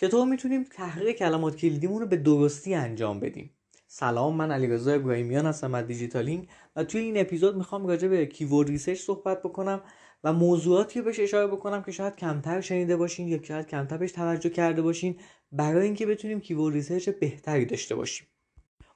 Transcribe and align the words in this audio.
چطور 0.00 0.26
می‌تونیم 0.26 0.64
تحقیق 0.64 1.16
کلمات 1.16 1.56
کلیدیمون 1.56 2.00
رو 2.00 2.06
به 2.06 2.16
درستی 2.16 2.74
انجام 2.74 3.20
بدیم؟ 3.20 3.50
سلام 3.86 4.36
من 4.36 4.50
علیرضا 4.50 4.92
ابراهیمیان 4.92 5.46
هستم 5.46 5.74
از 5.74 5.86
دیجیتالینگ 5.86 6.48
و 6.76 6.84
توی 6.84 7.00
این 7.00 7.20
اپیزود 7.20 7.56
می‌خوام 7.56 7.86
راجع 7.86 8.08
به 8.08 8.26
keyword 8.26 8.68
research 8.68 9.00
صحبت 9.00 9.42
بکنم 9.42 9.82
و 10.24 10.32
موضوعاتی 10.32 10.98
رو 10.98 11.04
بهش 11.04 11.20
اشاره 11.20 11.46
بکنم 11.46 11.82
که 11.82 11.92
شاید 11.92 12.16
کمتر 12.16 12.60
شنیده 12.60 12.96
باشین 12.96 13.28
یا 13.28 13.42
شاید 13.42 13.66
کمتر 13.66 13.96
بهش 13.96 14.12
توجه 14.12 14.50
کرده 14.50 14.82
باشین 14.82 15.16
برای 15.52 15.84
اینکه 15.84 16.06
بتونیم 16.06 16.40
keyword 16.40 16.74
research 16.74 17.08
بهتری 17.08 17.64
داشته 17.64 17.94
باشیم. 17.94 18.26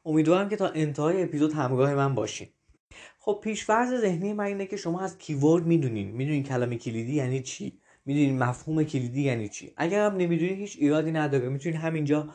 امیدوارم 0.04 0.48
که 0.48 0.56
تا 0.56 0.68
انتهای 0.68 1.22
اپیزود 1.22 1.52
همراه 1.52 1.94
من 1.94 2.14
باشین. 2.14 2.48
خب 3.18 3.40
پیشفرض 3.44 4.00
ذهنی 4.00 4.32
من 4.32 4.44
اینه 4.44 4.66
که 4.66 4.76
شما 4.76 5.00
از 5.00 5.18
keyword 5.18 5.66
می‌دونین. 5.66 6.10
می‌دونین 6.10 6.42
کلمه 6.42 6.76
کلیدی 6.76 7.14
یعنی 7.14 7.42
چی؟ 7.42 7.81
می‌دونین 8.04 8.38
مفهوم 8.38 8.84
کلیدی 8.84 9.22
یعنی 9.22 9.48
چی؟ 9.48 9.72
اگر 9.76 10.06
هم 10.06 10.16
نمی‌دونین 10.16 10.56
هیچ 10.56 10.76
ایرادی 10.80 11.12
نداره. 11.12 11.48
می‌تونین 11.48 11.78
همینجا 11.78 12.28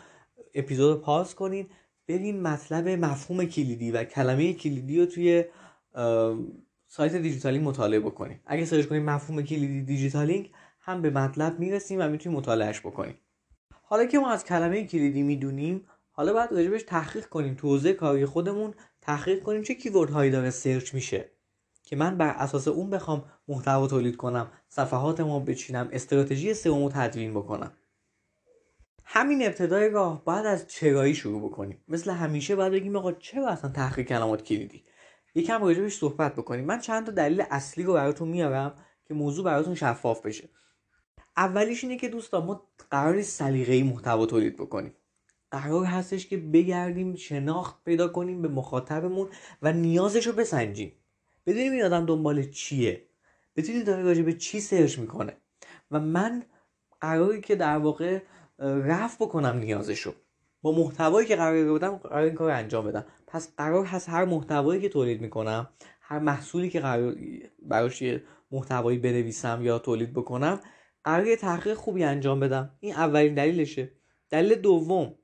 اپیزود 0.54 1.02
pause 1.02 1.36
کنین 1.36 1.68
برین 2.08 2.42
مطلب 2.42 2.88
مفهوم 2.88 3.46
کلیدی 3.46 3.92
و 3.92 4.04
کلمه 4.04 4.54
کلیدی 4.54 5.00
رو 5.00 5.06
توی 5.06 5.44
سایت 6.88 7.16
دیجیتالینگ 7.16 7.68
مطالعه 7.68 8.00
بکنیم 8.00 8.40
اگه 8.46 8.66
search 8.66 8.86
کنیم 8.86 9.04
مفهوم 9.04 9.42
کلیدی 9.42 9.82
دیجیتالینگ 9.82 10.52
هم 10.80 11.02
به 11.02 11.10
مطلب 11.10 11.60
می‌رسیم 11.60 12.00
و 12.02 12.10
می‌تونیم 12.10 12.38
مطالعهش 12.38 12.80
بکنیم 12.80 13.16
حالا 13.84 14.06
که 14.06 14.20
ما 14.20 14.30
از 14.30 14.46
کلمه 14.46 14.84
کلیدی 14.84 15.22
می‌دونیم 15.24 15.88
حالا 16.12 16.34
باید 16.34 16.52
راجبش 16.52 16.84
تحقیق 16.84 17.26
کنیم. 17.26 17.56
تو 17.56 17.68
حوزه 17.68 17.94
کاری 17.94 18.26
خودمون 18.26 18.74
تحقیق 19.02 19.44
کنیم 19.44 19.62
چه 19.62 19.76
keyword 19.76 20.10
هایی 20.10 20.32
داره 20.32 20.50
search 20.50 20.94
میشه. 20.94 21.32
که 21.88 21.96
من 21.96 22.18
بر 22.18 22.30
اساس 22.30 22.68
اون 22.68 22.90
بخوام 22.90 23.26
محتوا 23.48 23.88
تولید 23.88 24.18
کنم 24.18 24.52
صفحاتمو 24.70 25.40
بچینم 25.40 25.90
استراتژی 25.92 26.54
سئو 26.54 26.90
تدوین 26.90 27.34
بکنم. 27.34 27.72
همین 29.06 29.46
ابتدای 29.46 29.90
راه 29.90 30.26
باید 30.26 30.46
از 30.46 30.68
چرایی 30.68 31.16
شروع 31.16 31.50
بکنیم. 31.50 31.84
مثل 31.88 32.12
همیشه 32.12 32.56
باید 32.56 32.72
بگیم 32.72 32.96
آقا 32.96 33.12
چرا 33.12 33.48
اصلا 33.48 33.72
تحقیق 33.72 34.08
کلمات 34.08 34.44
کلیدی؟ 34.44 34.84
یکم 35.36 35.64
راجبش 35.64 35.98
صحبت 35.98 36.36
بکنیم. 36.36 36.66
من 36.66 36.80
چند 36.80 37.06
تا 37.06 37.12
دلیل 37.12 37.44
اصلی 37.52 37.84
رو 37.84 37.94
براتون 37.94 38.28
میارم 38.28 38.76
که 39.08 39.14
موضوع 39.14 39.46
براتون 39.46 39.76
شفاف 39.76 40.26
بشه. 40.26 40.50
اولیش 41.38 41.84
اینه 41.84 41.98
که 41.98 42.10
دوستان 42.10 42.46
ما 42.46 42.68
قرار 42.92 43.22
سلیقه‌ای 43.22 43.84
محتوا 43.84 44.26
تولید 44.26 44.58
بکنیم. 44.58 44.94
قرار 45.52 45.86
هستش 45.86 46.28
که 46.28 46.38
بگردیم 46.38 47.16
شناخت 47.16 47.84
پیدا 47.84 48.08
کنیم 48.08 48.42
به 48.42 48.48
مخاطبمون 48.48 49.30
و 49.62 49.74
نیازش 49.74 50.28
رو 50.28 50.34
بسنجیم. 50.34 50.92
بدونیم 51.48 51.72
این 51.72 51.84
آدم 51.84 52.06
دنبال 52.06 52.44
چیه. 52.44 53.08
بدونیم 53.56 53.84
داره 53.84 54.04
راجع 54.04 54.22
به 54.22 54.34
چی 54.34 54.60
سرچ 54.60 55.00
می‌کنه. 55.00 55.38
و 55.92 56.00
من 56.00 56.44
قراری 57.02 57.42
که 57.42 57.56
در 57.56 57.78
واقع 57.78 58.20
رفت 58.60 59.20
بکنم 59.20 59.58
نیازشو. 59.58 60.14
با 60.62 60.72
محتوایی 60.72 61.28
که 61.28 61.36
قرار 61.36 61.66
بودم 61.66 61.96
قرار 61.98 62.24
این 62.24 62.34
کار 62.34 62.52
انجام 62.52 62.88
بدم. 62.88 63.06
پس 63.28 63.56
قرار 63.58 63.86
هست 63.86 64.10
هر 64.10 64.26
محتوایی 64.26 64.82
که 64.82 64.90
تولید 64.90 65.22
می‌کنم 65.22 65.70
هر 66.02 66.20
محصولی 66.20 66.70
که 66.70 66.80
قرار 66.80 67.16
براش 67.62 68.04
محتوایی 68.52 68.98
بنویسم 68.98 69.60
یا 69.62 69.80
تولید 69.80 70.14
بکنم 70.14 70.60
قرار 71.04 71.36
تحقیق 71.36 71.74
خوبی 71.74 72.04
انجام 72.04 72.40
بدم. 72.40 72.72
این 72.80 72.94
اولین 72.94 73.34
دلیلشه. 73.34 73.92
دلیل 74.30 74.56
دوم 74.56 75.16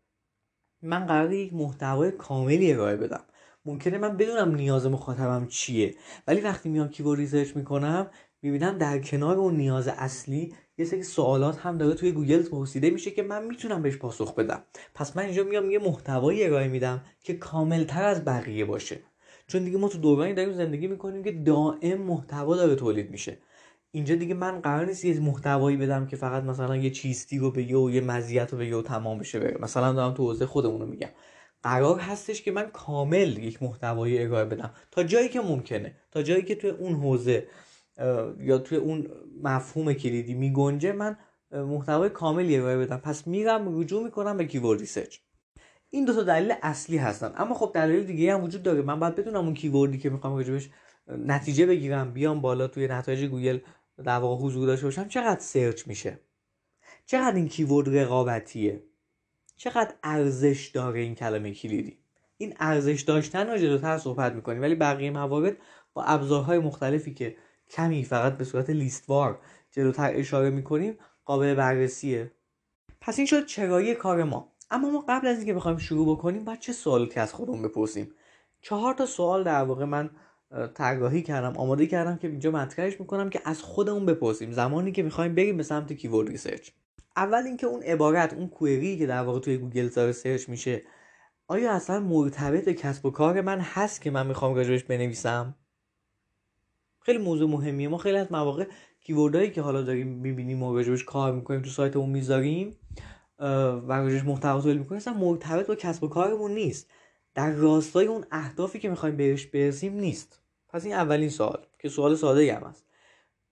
من 0.82 1.06
قرار 1.06 1.34
یک 1.34 1.54
محتوای 1.54 2.12
کاملی 2.12 2.74
ارائه 2.74 2.98
بدم. 2.98 3.24
ممکنه 3.66 3.98
من 3.98 4.18
بدونم 4.18 4.56
نیاز 4.56 4.88
مخاطبم 4.88 5.48
چیه. 5.48 5.96
ولی 6.28 6.42
وقتی 6.42 6.70
میام 6.70 6.88
keyword 6.90 7.20
research 7.20 7.56
می‌کنم 7.56 8.08
می‌بینم 8.42 8.78
در 8.78 9.00
کنار 9.00 9.38
اون 9.38 9.58
نیاز 9.58 9.88
اصلی 9.88 10.54
یه 10.78 10.86
سری 10.86 11.04
سوالات 11.04 11.58
هم 11.58 11.78
داره 11.78 11.94
توی 11.94 12.12
گوگل 12.12 12.44
پرسیده 12.44 12.90
میشه 12.90 13.12
که 13.12 13.24
من 13.24 13.46
می‌تونم 13.46 13.82
بهش 13.82 13.98
پاسخ 13.98 14.36
بدم. 14.36 14.64
پس 14.96 15.18
من 15.18 15.24
اینجا 15.24 15.44
میام 15.44 15.72
یه 15.72 15.80
محتوایی 15.80 16.44
ارائه 16.44 16.68
میدم 16.68 17.02
که 17.24 17.34
کاملتر 17.34 18.04
از 18.04 18.26
بقیه 18.26 18.66
باشه. 18.66 19.00
چون 19.48 19.64
دیگه 19.64 19.78
ما 19.78 19.88
تو 19.90 19.98
دورانی 19.98 20.34
داریم 20.34 20.54
زندگی 20.54 20.88
می‌کنیم 20.88 21.24
که 21.24 21.32
دائم 21.32 22.02
محتوا 22.02 22.56
داره 22.56 22.76
تولید 22.76 23.12
میشه. 23.12 23.38
اینجا 23.92 24.16
دیگه 24.16 24.34
من 24.34 24.60
قرار 24.62 24.86
نیست 24.86 25.06
یه 25.06 25.20
محتوایی 25.20 25.78
بدم 25.78 26.08
که 26.08 26.16
فقط 26.16 26.44
مثلا 26.44 26.76
یه 26.78 26.90
چیستی 26.90 27.38
رو 27.40 27.52
بگه 27.52 27.78
و 27.78 27.90
یه 27.90 28.02
مزیت 28.02 28.54
رو 28.54 28.60
بگه 28.60 28.76
و 28.76 28.82
تمام 28.82 29.20
بشه 29.20 29.40
بره. 29.40 29.58
مثلا 29.62 29.94
دارم 29.94 30.14
تو 30.14 30.24
حوزه 30.24 30.46
خودمون 30.46 30.82
رو 30.82 30.88
میگم. 30.88 31.10
قرار 31.64 32.00
هستش 32.00 32.42
که 32.42 32.52
من 32.52 32.70
کامل 32.74 33.38
یک 33.38 33.64
محتوایی 33.64 34.24
ارائه 34.24 34.46
بدم. 34.46 34.72
تا 34.92 35.04
جایی 35.04 35.30
که 35.30 35.42
ممکنه. 35.42 35.96
تا 36.12 36.24
جایی 36.24 36.44
که 36.44 36.56
توی 36.56 36.70
اون 36.70 36.94
حوزه 36.94 37.48
یا 38.40 38.58
توی 38.58 38.78
اون 38.78 39.08
مفهوم 39.44 39.94
کلیدی 39.94 40.34
میگنجه 40.34 40.92
من 40.92 41.18
محتوای 41.52 42.10
کاملی 42.10 42.58
ارائه 42.58 42.78
بدم. 42.78 42.98
پس 42.98 43.28
میرم 43.28 43.80
رجوع 43.80 44.04
می‌کنم 44.04 44.38
به 44.38 44.46
keyword 44.46 44.80
research 44.80 45.18
این 45.90 46.06
دو 46.06 46.14
تا 46.14 46.24
دلیل 46.24 46.54
اصلی 46.62 46.98
هستن. 46.98 47.34
اما 47.38 47.56
خب 47.56 47.72
دلیل 47.74 48.04
دیگه 48.04 48.34
هم 48.34 48.44
وجود 48.44 48.64
داره. 48.64 48.82
من 48.82 49.00
باید 49.00 49.16
بدونم 49.16 49.46
اون 49.46 49.54
keyword 49.54 49.92
ی 49.92 49.98
که 49.98 50.10
می‌خوام 50.10 50.36
راجبش 50.36 50.70
نتیجه 51.08 51.66
بگیرم 51.66 52.14
بیام 52.14 52.42
بالا 52.42 52.68
توی 52.68 52.88
نتایج 52.88 53.26
گوگل 53.26 53.60
در 54.04 54.18
واقع 54.18 54.44
حضور 54.46 54.68
داشته 54.68 54.86
باشم. 54.86 55.08
چقدر 55.08 55.40
search 55.40 55.88
میشه؟ 55.88 56.20
چقدر 57.06 57.36
این 57.36 57.48
keyword 57.48 57.98
رقابتیه؟ 57.98 58.84
چقدر 59.58 59.94
ارزش 60.04 60.72
داره 60.74 61.00
این 61.00 61.16
کلمه 61.16 61.54
کلیدی؟ 61.54 61.98
این 62.38 62.54
ارزش 62.60 63.02
داشتن 63.02 63.50
رو 63.50 63.58
جلوتر 63.58 63.98
صحبت 63.98 64.34
می‌کنیم 64.34 64.62
ولی 64.62 64.76
بقیه 64.76 65.12
موارد 65.12 65.58
با 65.94 66.04
ابزارهای 66.04 66.60
مختلفی 66.60 67.14
که 67.14 67.36
کمی 67.70 68.04
فقط 68.04 68.38
به 68.38 68.44
صورت 68.44 68.70
لیستوار 68.70 69.40
جلوتر 69.72 70.12
اشاره 70.16 70.50
می‌کنیم 70.50 70.98
قابل 71.26 71.56
بررسیه. 71.56 72.32
پس 73.02 73.18
این 73.18 73.28
شد 73.28 73.46
چرایی 73.46 73.96
کار 73.96 74.24
ما. 74.24 74.54
اما 74.72 74.90
ما 74.90 75.06
قبل 75.10 75.28
از 75.28 75.38
اینکه 75.38 75.54
بخوایم 75.54 75.78
شروع 75.78 76.18
بکنیم 76.18 76.46
باید 76.46 76.60
چه 76.60 76.74
سوالاتی 76.74 77.20
از 77.20 77.34
خودمون 77.34 77.62
بپرسیم؟ 77.62 78.12
چهار 78.62 78.94
تا 78.94 79.06
سوال 79.06 79.44
در 79.44 79.64
واقع 79.64 79.86
من 79.86 80.10
طراحی 80.74 81.22
کردم 81.22 81.58
آماده 81.58 81.88
کردم 81.88 82.18
که 82.18 82.28
اینجا 82.28 82.52
مطرحش 82.52 83.00
می‌کنم 83.00 83.30
که 83.30 83.42
از 83.46 83.62
خودمون 83.62 84.06
بپرسیم. 84.06 84.52
زمانی 84.52 84.92
که 84.92 85.04
می‌خوایم 85.04 85.36
بریم 85.36 85.58
به 85.58 85.64
سمت 85.64 85.94
keyword 85.94 86.30
research 86.30 86.70
اول 87.16 87.44
اینکه 87.44 87.68
اون 87.68 87.84
عبارت 87.84 88.34
اون 88.34 88.48
query 88.48 88.98
که 88.98 89.06
در 89.06 89.22
واقع 89.22 89.40
توی 89.40 89.58
گوگل 89.58 89.88
داره 89.88 90.12
search 90.12 90.50
میشه 90.50 90.82
آیا 91.48 91.74
اصلا 91.74 92.00
مرتبط 92.00 92.66
به 92.66 92.74
کسب 92.74 93.06
و 93.06 93.12
کار 93.12 93.42
من 93.42 93.60
هست 93.60 94.02
که 94.02 94.12
من 94.12 94.28
می‌خوام 94.28 94.56
راجبش 94.56 94.84
بنویسم؟ 94.84 95.56
خیلی 97.00 97.18
موضوع 97.18 97.50
مهمیه. 97.50 97.88
ما 97.88 97.98
خیلی 97.98 98.18
از 98.18 98.32
مواقع 98.32 98.68
keyword 99.00 99.36
هایی 99.36 99.52
که 99.52 99.62
حالا 99.62 99.82
داریم 99.82 100.08
می‌بینیم 100.08 100.64
و 100.64 100.76
راجبش 100.76 101.04
کار 101.04 101.34
می‌کنیم 101.34 101.62
تو 101.62 101.70
سایتمون 101.70 102.10
می‌ذاریم 102.10 102.78
و 103.40 103.92
راجبش 103.92 104.24
محتوا 104.24 104.62
تولید 104.62 104.80
می‌کنیم 104.80 104.98
اصلا 104.98 105.14
مرتبط 105.14 105.68
با 105.68 105.76
کسب 105.76 106.04
و 106.04 106.08
کارمون 106.08 106.52
نیست. 106.52 106.90
در 107.36 107.52
راستای 107.52 108.06
اون 108.06 108.26
اهدافی 108.32 108.80
که 108.80 108.90
می‌خوایم 108.90 109.18
بهش 109.18 109.46
برسیم 109.46 109.94
نیست. 109.94 110.42
پس 110.70 110.86
این 110.86 110.94
اولین 110.94 111.30
سوال 111.30 111.66
که 111.80 111.90
سوال 111.90 112.16
ساده 112.16 112.56
هم 112.56 112.64
هست. 112.64 112.86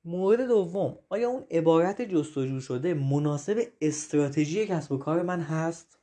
مورد 0.05 0.47
دوم 0.47 0.97
آیا 1.09 1.29
اون 1.29 1.43
عبارت 1.51 2.01
جستجو 2.01 2.59
شده 2.59 2.93
مناسب 2.93 3.61
استراتژی 3.81 4.65
کسب 4.65 4.91
و 4.91 4.97
کار 4.97 5.21
من 5.21 5.39
هست؟ 5.39 5.97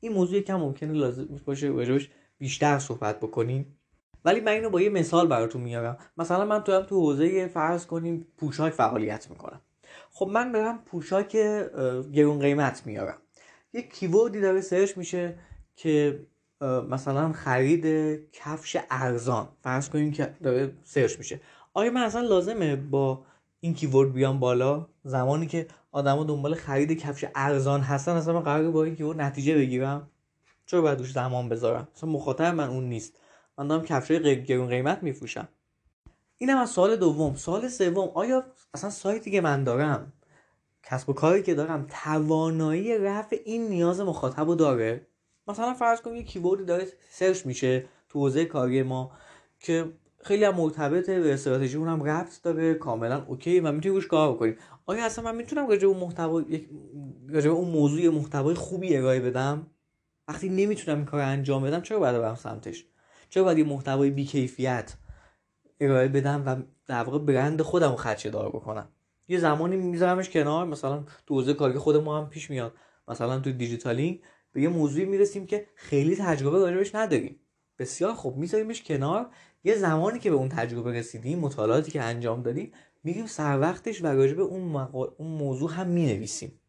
این 0.00 0.12
موضوع 0.12 0.40
کم 0.40 0.56
ممکنه 0.56 0.92
لازم 0.92 1.40
باشه 1.44 1.68
راجبش 1.68 2.10
بیشتر 2.38 2.78
صحبت 2.78 3.20
بکنیم. 3.20 3.78
ولی 4.24 4.40
من 4.40 4.52
اینو 4.52 4.70
با 4.70 4.80
یه 4.80 4.88
مثال 4.88 5.26
براتون 5.26 5.62
میارم. 5.62 5.98
مثلا 6.16 6.44
من 6.44 6.62
تو 6.62 6.72
هم 6.72 6.82
تو 6.82 7.00
حوزه 7.00 7.46
فرض 7.46 7.86
کنیم 7.86 8.26
پوشاک 8.36 8.72
فعالیت 8.72 9.30
می‌کنم. 9.30 9.60
خب 10.10 10.26
من 10.26 10.52
برم 10.52 10.82
پوشاک 10.84 11.32
گرون 12.12 12.38
قیمت 12.38 12.86
میارم. 12.86 13.18
یه 13.72 13.82
کیوردی 13.82 14.40
داره 14.40 14.60
سرچ 14.60 14.98
میشه 14.98 15.38
که 15.76 16.26
مثلا 16.88 17.32
خرید 17.32 17.84
کفش 18.32 18.76
ارزان. 18.90 19.48
فرض 19.62 19.88
کنیم 19.88 20.12
که 20.12 20.34
داره 20.42 20.72
سرچ 20.84 21.18
میشه. 21.18 21.40
آیا 21.76 21.90
من 21.90 22.02
اصلا 22.02 22.20
لازمه 22.20 22.76
با 22.76 23.24
این 23.60 23.74
کیورد 23.74 24.12
بیام 24.12 24.40
بالا؟ 24.40 24.86
زمانی 25.04 25.46
که 25.46 25.66
آدما 25.92 26.24
دنبال 26.24 26.54
خرید 26.54 26.92
کفش 26.92 27.24
ارزان 27.34 27.80
هستن 27.80 28.12
اصلا 28.12 28.34
من 28.34 28.40
قرار 28.40 28.70
با 28.70 28.84
این 28.84 28.96
کیورد 28.96 29.20
نتیجه 29.20 29.54
بگیرم. 29.54 30.10
چرا 30.66 30.82
باید 30.82 30.98
روش 30.98 31.12
زمان 31.12 31.48
بذارم؟ 31.48 31.88
اصلا 31.94 32.10
مخاطب 32.10 32.44
من 32.54 32.68
اون 32.68 32.84
نیست. 32.84 33.20
من 33.58 33.68
دارم 33.68 33.82
کفش 33.82 34.12
گرون 34.12 34.68
قیمت 34.68 35.02
میفروشم. 35.02 35.48
اینم 36.38 36.56
از 36.56 36.70
سوال 36.70 36.96
دوم. 36.96 37.34
سوال 37.34 37.68
سوم 37.68 38.10
آیا 38.14 38.44
اصلا 38.74 38.90
سایتی 38.90 39.30
که 39.30 39.40
من 39.40 39.64
دارم 39.64 40.12
کسب 40.82 41.08
و 41.08 41.12
کاری 41.12 41.42
که 41.42 41.54
دارم 41.54 41.86
توانایی 42.04 42.98
رفع 42.98 43.36
این 43.44 43.68
نیاز 43.68 44.00
مخاطب 44.00 44.48
رو 44.48 44.54
داره؟ 44.54 45.06
مثلا 45.48 45.74
فرض 45.74 46.00
کنیم 46.00 46.16
یه 46.16 46.22
keyword 46.22 46.59
ی 46.59 46.64
داره 46.64 46.86
search 47.10 47.46
میشه 47.46 47.88
تو 48.08 48.18
حوزه 48.18 48.44
کاری 48.44 48.82
ما 48.82 49.10
که 49.60 49.92
خیلی 50.26 50.44
هم 50.44 50.54
مرتبطه 50.54 51.20
به 51.20 51.34
استراتژی 51.34 51.76
هم 51.76 52.02
ربط 52.02 52.42
داره 52.42 52.74
کاملا 52.74 53.24
OK 53.26 53.60
و 53.60 53.72
می‌تونیم 53.72 53.96
روش 53.96 54.06
کار 54.06 54.32
بکنیم. 54.32 54.56
آیا 54.86 55.04
اصلا 55.04 55.24
من 55.24 55.36
می‌تونم 55.36 55.68
راجع 55.68 55.88
اون 55.88 55.96
محتوا 55.96 56.42
راجع 57.28 57.50
اون 57.50 57.68
موضوع 57.68 58.08
محتوای 58.08 58.54
خوبی 58.54 58.96
ارائه 58.96 59.20
بدم؟ 59.20 59.66
وقتی 60.28 60.48
نمی‌تونم 60.48 60.96
این 60.96 61.06
کار 61.06 61.20
انجام 61.20 61.62
بدم 61.62 61.80
چرا 61.80 61.98
باید 61.98 62.18
برم 62.18 62.34
سمتش؟ 62.34 62.84
چرا 63.30 63.44
باید 63.44 63.58
یه 63.58 63.64
محتوای 63.64 64.10
بیکیفیت 64.10 64.94
ارائه 65.80 66.08
بدم 66.08 66.42
و 66.46 66.56
در 66.86 67.02
واقع 67.02 67.18
برند 67.18 67.62
خودم 67.62 67.90
رو 67.90 67.96
خدشه 67.96 68.30
دار 68.30 68.48
بکنم؟ 68.48 68.88
یه 69.28 69.38
زمانی 69.38 69.76
میذارمش 69.76 70.30
کنار 70.30 70.66
مثلا 70.66 71.04
تو 71.26 71.34
حوزه 71.34 71.54
کاری 71.54 71.78
خود 71.78 71.96
ما 71.96 72.18
هم 72.18 72.28
پیش 72.28 72.50
میاد 72.50 72.72
مثلا 73.08 73.40
تو 73.40 73.52
دیجیتالینگ 73.52 74.20
به 74.52 74.62
یه 74.62 74.68
موضوعی 74.68 75.04
می‌رسیم 75.04 75.46
که 75.46 75.66
خیلی 75.74 76.16
تجربه 76.16 76.58
راجبش 76.58 76.94
نداریم. 76.94 77.40
بسیار 77.78 78.14
خوب 78.14 78.36
میذاریمش 78.36 78.82
کنار 78.82 79.30
یه 79.64 79.76
زمانی 79.76 80.18
که 80.18 80.30
به 80.30 80.36
اون 80.36 80.48
تجربه 80.48 80.92
رسیدیم 80.92 81.38
مطالعاتی 81.38 81.90
که 81.90 82.02
انجام 82.02 82.42
دادیم 82.42 82.72
میریم 83.04 83.26
سر 83.26 83.60
وقتش 83.60 84.02
و 84.02 84.06
راجب 84.06 84.40
اون, 84.40 84.76
اون 84.76 85.28
موضوع 85.28 85.72
هم 85.72 85.86
می‌نویسیم. 85.86 86.60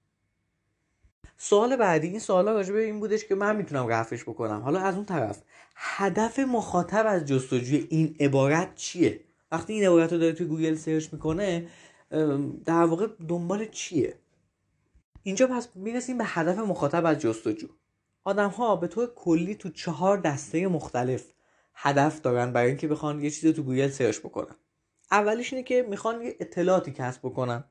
سوال 1.38 1.76
بعدی 1.76 2.08
این 2.08 2.20
سوالا 2.20 2.52
راجع 2.54 2.74
به 2.74 2.84
این 2.84 3.00
بودش 3.00 3.26
که 3.26 3.36
من 3.36 3.56
می‌تونم 3.56 3.88
رفعش 3.88 4.24
بکنم. 4.24 4.62
حالا 4.62 4.80
از 4.80 4.96
اون 4.96 5.06
طرف 5.06 5.44
هدف 5.76 6.40
مخاطب 6.40 7.06
از 7.08 7.26
جستجوی 7.26 7.88
این 7.90 8.16
عبارت 8.20 8.76
چیه؟ 8.76 9.20
وقتی 9.52 9.74
این 9.74 9.86
عبارت 9.86 10.14
رو 10.14 10.20
داره 10.20 10.34
توی 10.34 10.48
گوگل 10.48 10.76
search 10.76 11.14
می‌کنه 11.14 11.68
در 12.66 12.84
واقع 12.84 13.08
دنبال 13.28 13.66
چیه؟ 13.66 14.20
اینجا 15.24 15.48
پس 15.48 15.70
می‌رسیم 15.76 16.18
به 16.18 16.24
هدف 16.28 16.58
مخاطب 16.58 17.06
از 17.06 17.20
جستجو. 17.20 17.68
آدم 18.24 18.50
ها 18.50 18.76
به 18.76 18.88
طور 18.88 19.14
کلی 19.16 19.56
تو 19.56 19.70
چهار 19.70 20.18
دسته 20.18 20.68
مختلف 20.68 21.26
هدف 21.80 22.22
دارن 22.22 22.54
برای 22.54 22.68
اینکه 22.68 22.88
بخوان 22.88 23.24
یه 23.24 23.30
چیزی 23.30 23.54
تو 23.54 23.64
گوگل 23.64 23.88
search 23.88 24.20
بکنن. 24.20 24.56
اولیش 25.12 25.54
اینه 25.54 25.64
که 25.64 25.86
می‌خوان 25.90 26.22
یه 26.22 26.36
اطلاعاتی 26.40 26.92
کسب 26.92 27.20
بکنن. 27.24 27.64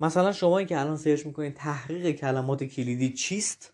مثلا 0.00 0.32
شما 0.32 0.62
که 0.62 0.80
الان 0.80 0.96
search 0.96 1.26
می‌کنید 1.26 1.54
تحقیق 1.54 2.10
کلمات 2.10 2.64
کلیدی 2.64 3.12
چیست؟ 3.12 3.72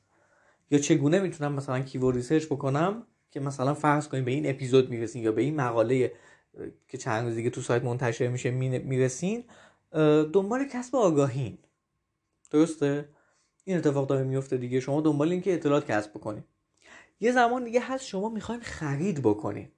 یا 0.70 0.78
چگونه 0.78 1.20
می‌تونم 1.20 1.52
مثلا 1.52 1.80
keyword 1.80 2.16
research 2.16 2.46
بکنم 2.46 3.06
که 3.30 3.40
مثلا 3.40 3.74
فرض 3.74 4.08
کنیم 4.08 4.24
به 4.24 4.30
این 4.30 4.50
اپیزود 4.50 4.90
می‌رسین 4.90 5.22
یا 5.22 5.32
به 5.32 5.42
این 5.42 5.56
مقاله 5.56 6.12
که 6.88 6.98
چند 6.98 7.26
روز 7.26 7.34
دیگه 7.34 7.50
تو 7.50 7.60
سایت 7.60 7.84
منتشر 7.84 8.28
میشه 8.28 8.50
می‌رسین 8.50 9.44
دنبال 10.32 10.64
کسب 10.64 10.96
آگاهین. 10.96 11.58
درسته؟ 12.50 13.08
این 13.64 13.76
اتفاق 13.76 14.08
داره 14.08 14.24
میفته 14.24 14.56
دیگه. 14.56 14.80
شما 14.80 15.00
دنبال 15.00 15.30
این 15.30 15.40
که 15.40 15.54
اطلاعات 15.54 15.90
کسب 15.90 16.10
بکنید 16.10 16.44
یه 17.20 17.32
زمان 17.32 17.64
دیگه 17.64 17.80
هست 17.80 18.04
شما 18.04 18.28
می‌خواین 18.28 18.60
خرید 18.60 19.22
بکنین. 19.22 19.68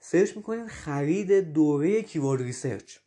search 0.00 0.36
می‌کنین 0.36 0.68
خرید 0.68 1.52
دوره 1.52 2.02
keyword 2.02 2.42
research. 2.42 2.98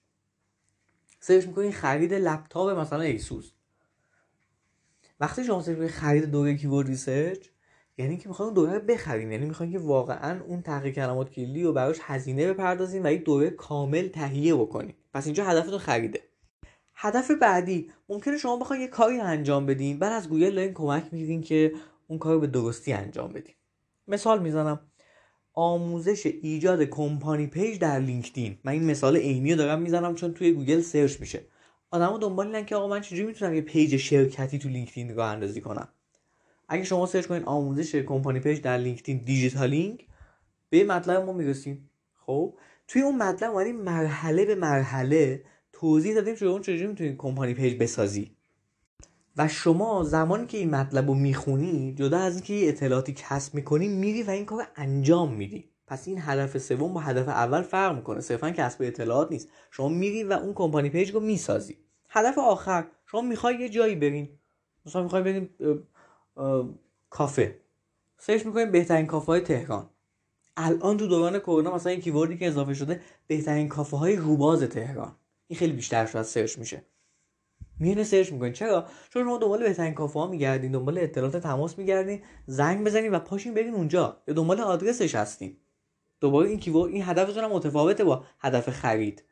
search 1.19 1.47
می‌کنین 1.47 1.71
خرید 1.71 2.13
لپتاپ 2.13 2.79
مثلا 2.79 3.01
ایسوس. 3.01 3.51
وقتی 5.19 5.43
شما 5.43 5.61
search 5.61 5.91
خرید 5.91 6.25
دوره 6.25 6.55
keyword 6.55 6.87
research 6.87 7.47
یعنی 7.97 8.17
که 8.17 8.29
می‌خواین 8.29 8.53
دوره 8.53 8.73
رو 8.73 8.79
بخرین. 8.79 9.31
یعنی 9.31 9.45
می‌خواین 9.45 9.71
که 9.71 9.79
واقعا 9.79 10.43
اون 10.43 10.61
تحقیق 10.61 10.93
کلمات 10.93 11.29
کلیدی 11.29 11.63
رو 11.63 11.73
براش 11.73 11.97
هزینه 12.01 12.53
بپردازین 12.53 13.05
و 13.05 13.11
یک 13.11 13.23
دوره 13.23 13.49
کامل 13.49 14.07
تهیه 14.07 14.55
بکنین. 14.55 14.93
پس 15.13 15.25
اینجا 15.25 15.45
هدفتون 15.45 15.77
خریده. 15.77 16.21
هدف 16.95 17.31
بعدی 17.31 17.91
ممکنه 18.09 18.37
شما 18.37 18.57
بخواین 18.57 18.81
یه 18.81 18.87
کاری 18.87 19.19
انجام 19.19 19.65
بدین 19.65 19.99
بعد 19.99 20.11
از 20.13 20.29
گوگل 20.29 20.55
دارین 20.55 20.73
کمک 20.73 21.03
می‌گیرین 21.11 21.41
که 21.41 21.73
اون 22.07 22.19
کار 22.19 22.33
رو 22.33 22.39
به 22.39 22.47
درستی 22.47 22.93
انجام 22.93 23.33
بدین 23.33 23.55
مثال 24.07 24.41
می‌زنم. 24.41 24.79
آموزش 25.53 26.25
ایجاد 26.25 26.83
company 26.83 27.47
page 27.47 27.79
در 27.79 27.99
لینکدین. 27.99 28.57
من 28.63 28.71
این 28.71 28.83
مثال 28.83 29.17
عینی 29.17 29.51
رو 29.51 29.57
دارم 29.57 29.81
می‌زنم 29.81 30.15
چون 30.15 30.33
توی 30.33 30.51
گوگل 30.51 30.81
search 30.81 31.19
میشه. 31.19 31.41
آدما 31.91 32.17
دنبال 32.17 32.45
اینن 32.47 32.65
که 32.65 32.75
آقا 32.75 32.87
من 32.87 33.01
چجوری 33.01 33.23
می‌تونم 33.23 33.53
یه 33.53 33.61
page 33.61 33.97
شرکتی 33.97 34.59
تو 34.59 34.69
لینکدین 34.69 35.15
راه 35.15 35.31
اندازی 35.31 35.61
کنم؟ 35.61 35.87
اگه 36.67 36.83
شما 36.83 37.05
search 37.05 37.27
کنین 37.27 37.43
آموزش 37.43 37.95
company 37.95 38.39
page 38.39 38.61
در 38.61 38.77
لینکدین 38.77 39.17
دیجیتالینگ 39.17 40.07
به 40.69 40.83
مطلب 40.83 41.23
ما 41.23 41.33
می‌رسیم. 41.33 41.89
خب؟ 42.25 42.53
توی 42.87 43.01
اون 43.01 43.17
مطلب 43.17 43.51
اومدیم 43.51 43.75
مرحله 43.75 44.45
به 44.45 44.55
مرحله 44.55 45.43
توضیح 45.73 46.15
دادیم 46.15 46.35
چجوری 46.35 46.87
می‌تونید 46.87 47.17
company 47.17 47.53
page 47.53 47.77
بسازی. 47.77 48.31
و 49.37 49.47
شما 49.47 50.03
زمانی 50.03 50.45
که 50.45 50.57
این 50.57 50.69
مطلب 50.69 51.07
رو 51.07 51.13
می‌خونی 51.13 51.93
جدا 51.93 52.17
از 52.17 52.35
اینکه 52.35 52.69
اطلاعاتی 52.69 53.13
کسب 53.13 53.55
می‌کنی 53.55 53.87
میری 53.87 54.23
و 54.23 54.29
این 54.29 54.45
کار 54.45 54.67
انجام 54.75 55.33
میدی. 55.33 55.69
پس 55.87 56.07
این 56.07 56.17
هدف 56.21 56.57
سوم 56.57 56.93
با 56.93 56.99
هدف 56.99 57.27
اول 57.27 57.61
فرق 57.61 57.95
می‌کنه. 57.95 58.21
صرفا 58.21 58.51
کسب 58.51 58.81
اطلاعات 58.81 59.31
نیست. 59.31 59.49
شما 59.71 59.89
میری 59.89 60.23
و 60.23 60.33
اون 60.33 60.53
company 60.53 60.89
page 60.89 61.11
رو 61.11 61.19
می‌سازی. 61.19 61.77
هدف 62.09 62.37
آخر 62.37 62.87
شما 63.05 63.21
می‌خوای 63.21 63.55
یه 63.55 63.69
جایی 63.69 63.95
برین. 63.95 64.29
مثلا 64.85 65.03
می‌خوای 65.03 65.23
بریم 65.23 65.49
کافه. 67.09 67.59
search 68.17 68.45
می‌کنیم 68.45 68.71
بهترین 68.71 69.05
کافه 69.05 69.25
های 69.25 69.41
تهران. 69.41 69.89
الان 70.57 70.97
تو 70.97 71.07
دوران 71.07 71.39
کرونا 71.39 71.75
مثلا 71.75 71.91
این 71.91 72.01
keyword 72.01 72.33
ی 72.33 72.37
که 72.37 72.47
اضافه 72.47 72.73
شده 72.73 73.01
بهترین 73.27 73.67
کافه 73.67 73.97
های 73.97 74.15
روباز 74.15 74.63
تهران. 74.63 75.15
این 75.47 75.59
خیلی 75.59 75.73
بیشتر 75.73 76.05
شاید 76.05 76.25
search 76.25 76.57
میشه. 76.57 76.85
میونه 77.79 78.03
search 78.03 78.31
می‌کنین 78.31 78.53
چرا؟ 78.53 78.85
چون 79.09 79.23
شما 79.23 79.37
دنبال 79.37 79.59
بهترین 79.59 79.93
کافه 79.93 80.19
ها 80.19 80.27
میگردین 80.27 80.71
دنبال 80.71 80.97
اطلاعات 80.97 81.37
تماس 81.37 81.77
میگردین 81.77 82.21
زنگ 82.47 82.85
بزنین 82.85 83.11
و 83.11 83.19
پاشین 83.19 83.53
برین 83.53 83.73
اونجا 83.73 84.17
یا 84.27 84.33
دنبال 84.33 84.61
آدرسش 84.61 85.15
هستین. 85.15 85.57
دوباره 86.21 86.49
این 86.49 86.59
keyword 86.59 86.91
این 86.91 87.03
هدفتون 87.03 87.43
هم 87.43 87.51
متفاوته 87.51 88.03
با 88.03 88.23
هدف 88.39 88.69
خرید. 88.69 89.23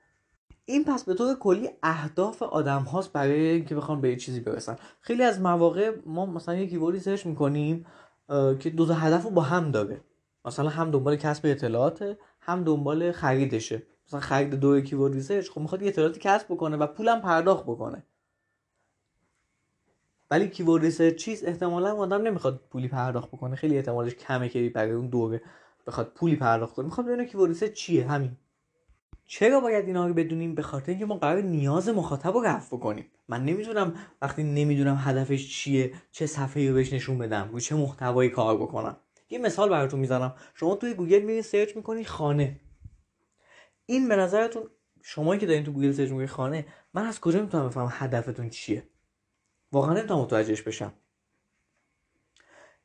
این 0.66 0.84
پس 0.84 1.04
به 1.04 1.14
طور 1.14 1.36
کلی 1.36 1.70
اهداف 1.84 2.44
آدم 2.44 2.82
هاست 2.82 3.12
برای 3.12 3.40
اینکه 3.40 3.76
بخوان 3.76 4.02
به 4.02 4.10
یه 4.10 4.16
چیزی 4.16 4.40
برسن. 4.40 4.76
خیلی 5.02 5.24
از 5.24 5.42
مواقع 5.42 5.92
ما 6.06 6.26
مثلا 6.26 6.56
یه 6.56 6.68
keyword 6.68 7.00
ی 7.00 7.03
search 7.03 7.26
می‌کنیم 7.26 7.86
که 8.60 8.70
دو 8.70 8.86
تا 8.86 8.94
هدف 8.94 9.24
رو 9.24 9.30
با 9.30 9.42
هم 9.42 9.72
داره. 9.72 10.02
مثلا 10.46 10.70
هم 10.70 10.92
دنبال 10.92 11.16
کسب 11.16 11.46
اطلاعات 11.46 12.18
هم 12.40 12.64
دنبال 12.64 13.12
خریدشه. 13.12 13.84
مثلا 14.08 14.20
خرید 14.20 14.56
دو 14.56 14.82
keyword 14.82 15.14
research 15.14 15.50
خب 15.50 15.62
می‌خواد 15.62 15.82
یه 15.82 15.88
اطلاعاتی 15.88 16.20
کسب 16.20 16.46
بکنه 16.50 16.78
و 16.78 16.88
پولم 16.88 17.22
پرداخت 17.22 17.64
بکنه. 17.64 18.04
ولی 20.34 20.48
keyword 20.48 20.84
research 20.84 21.16
چیز 21.16 21.44
احتمالا 21.44 21.96
آدم 21.96 22.22
نمی‌خواد 22.22 22.62
پولی 22.70 22.88
پرداخت 22.88 23.28
بکنه. 23.28 23.56
خیلی 23.56 23.78
احتمالش 23.78 24.16
کمه 24.16 24.50
که 24.50 24.72
برای 24.76 24.92
اون 24.92 25.08
دوره 25.08 25.42
بخواد 25.88 26.12
پولی 26.16 26.36
پرداخت 26.36 26.76
کنه. 26.76 26.86
می‌خواد 26.86 27.08
بدونه 27.08 27.26
keyword 27.26 27.52
research 27.52 27.74
چیه؟ 27.74 28.08
همین. 28.08 28.38
چرا 29.26 29.60
باید 29.60 29.86
اینا 29.86 30.08
رو 30.08 30.14
بدونیم؟ 30.14 30.56
به 30.56 30.62
خاطر 30.62 30.90
اینکه 30.90 31.06
ما 31.06 31.16
قرار 31.16 31.42
نیاز 31.42 31.90
مخاطب 31.90 32.34
رو 32.34 32.42
رفع 32.42 32.78
بکنیم. 32.78 33.06
من 33.28 33.46
نمی‌دونم 33.46 33.94
وقتی 34.22 34.44
نمی‌دونم 34.44 34.98
هدفش 35.00 35.50
چیه 35.50 35.94
چه 36.12 36.26
صفحه 36.26 36.70
رو 36.70 36.74
بهش 36.74 36.94
نشون 36.94 37.18
بدم 37.18 37.50
رو 37.52 37.60
چه 37.60 37.76
محتوایی 37.76 38.30
کار 38.30 38.58
بکنم. 38.58 38.98
یه 39.30 39.40
مثال 39.40 39.70
براتون 39.70 40.00
می‌زنم. 40.00 40.36
شما 40.56 40.76
توی 40.76 40.94
گوگل 40.94 41.20
میرین 41.20 41.42
search 41.42 41.76
می‌کنی 41.76 42.06
خانه. 42.06 42.60
این 43.86 44.10
به 44.10 44.16
نظرتون 44.16 44.64
شما 45.02 45.38
که 45.38 45.46
دارین 45.46 45.64
تو 45.64 45.72
گوگل 45.72 45.92
search 45.92 46.10
می‌کنی 46.10 46.28
خانه 46.28 46.66
من 46.94 47.06
از 47.06 47.20
کجا 47.20 47.42
می‌تونم 47.42 47.68
بفهمم 47.68 47.90
هدفتون 47.92 48.50
چیه؟ 48.50 48.84
واقعا 49.74 49.94
نمی‌تونم 49.94 50.20
متوجهش 50.22 50.62
بشم. 50.62 50.94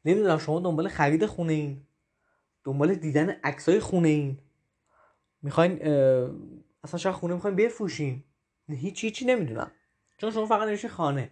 نمی‌دونم 0.05 0.39
شما 0.39 0.61
دنبال 0.61 0.89
خرید 0.89 1.27
خونه 1.27 1.53
این. 1.53 1.87
دنبال 2.65 2.95
دیدن 2.95 3.31
عکسای 3.45 3.81
خونه 3.81 4.09
این. 4.09 4.39
می‌خواین 5.43 5.83
اصلا 6.85 6.99
شاید 6.99 7.15
خونه 7.15 7.35
می‌خواین 7.35 7.57
بفروشین 7.57 8.25
هیچ 8.69 9.05
هیچی 9.05 9.25
نمی‌دونم. 9.25 9.71
چون 10.19 10.31
شما 10.31 10.47
فقط 10.47 10.69
نوشته 10.69 10.89
خانه. 10.89 11.31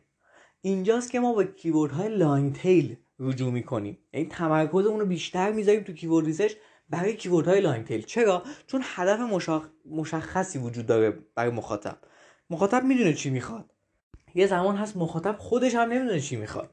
اینجاست 0.60 1.10
که 1.10 1.20
ما 1.20 1.32
با 1.32 1.44
keyword 1.44 1.92
های 1.92 2.16
long 2.16 2.52
tail 2.52 2.96
رجوع 3.18 3.52
می‌کنیم. 3.52 3.98
یعنی 4.12 4.26
تمرکزمون 4.26 5.00
رو 5.00 5.06
بیشتر 5.06 5.52
می‌ذاریم 5.52 5.82
تو 5.82 5.92
keyword 5.92 6.26
research 6.26 6.52
برای 6.90 7.16
keyword 7.16 7.48
های 7.48 7.60
long 7.60 7.84
tail. 7.84 8.02
چرا؟ 8.02 8.42
چون 8.66 8.80
هدف 8.84 9.20
مشخصی 9.86 10.58
وجود 10.58 10.86
داره 10.86 11.10
برای 11.34 11.50
مخاطب. 11.50 11.98
مخاطب 12.50 12.84
می‌دونه 12.84 13.14
چی 13.14 13.30
می‌خواد. 13.30 13.72
یه 14.36 14.46
زمان 14.46 14.76
هست 14.76 14.96
مخاطب 14.96 15.36
خودش 15.38 15.74
هم 15.74 15.92
نمی‌دونه 15.92 16.20
چی 16.20 16.36
می‌خواد. 16.36 16.70